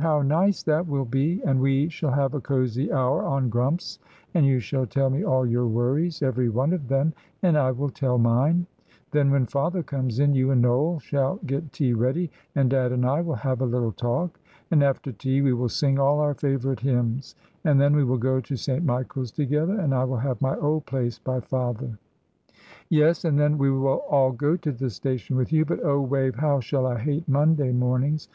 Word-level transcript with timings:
How 0.00 0.22
nice 0.22 0.64
that 0.64 0.88
will 0.88 1.04
be! 1.04 1.40
And 1.44 1.60
we 1.60 1.88
shall 1.88 2.10
have 2.10 2.34
a 2.34 2.40
cosy 2.40 2.90
hour 2.90 3.22
on 3.22 3.48
Grumps, 3.48 4.00
and 4.34 4.44
you 4.44 4.58
shall 4.58 4.86
tell 4.86 5.08
me 5.08 5.22
all 5.22 5.46
your 5.46 5.68
worries 5.68 6.20
every 6.20 6.48
one 6.48 6.72
of 6.72 6.88
them; 6.88 7.12
and 7.44 7.56
I 7.56 7.70
will 7.70 7.90
tell 7.90 8.18
mine. 8.18 8.66
Then, 9.12 9.30
when 9.30 9.46
father 9.46 9.84
comes 9.84 10.18
in, 10.18 10.34
you 10.34 10.50
and 10.50 10.60
Noel 10.60 10.98
shall 10.98 11.36
get 11.46 11.70
tea 11.72 11.92
ready, 11.92 12.28
and 12.56 12.70
dad 12.70 12.90
and 12.90 13.06
I 13.06 13.20
will 13.20 13.36
have 13.36 13.60
a 13.60 13.64
little 13.66 13.92
talk. 13.92 14.40
And 14.72 14.82
after 14.82 15.12
tea 15.12 15.42
we 15.42 15.52
will 15.52 15.68
sing 15.68 15.96
all 15.96 16.18
our 16.18 16.34
favourite 16.34 16.80
hymns, 16.80 17.36
and 17.62 17.80
then 17.80 17.94
we 17.94 18.02
will 18.02 18.18
go 18.18 18.40
to 18.40 18.56
St. 18.56 18.84
Michael's 18.84 19.30
together, 19.30 19.78
and 19.78 19.94
I 19.94 20.02
will 20.02 20.16
have 20.16 20.42
my 20.42 20.56
old 20.56 20.86
place 20.86 21.20
by 21.20 21.38
father." 21.38 21.96
"Yes; 22.88 23.24
and 23.24 23.38
then 23.38 23.58
we 23.58 23.70
will 23.70 24.02
all 24.10 24.32
go 24.32 24.56
to 24.56 24.72
the 24.72 24.90
station 24.90 25.36
with 25.36 25.52
you. 25.52 25.64
But 25.64 25.84
oh, 25.84 26.00
Wave, 26.00 26.34
how 26.34 26.56
I 26.56 26.60
shall 26.62 26.92
hate 26.96 27.28
Monday 27.28 27.70
mornings! 27.70 28.28